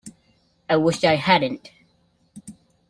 I 0.67 0.77
wish 0.77 1.03
I 1.03 1.13
hadn't! 1.15 1.69